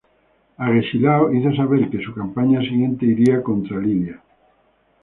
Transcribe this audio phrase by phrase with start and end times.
[0.63, 4.19] Agesilao hizo saber que su campaña siguiente iría contra Lidia.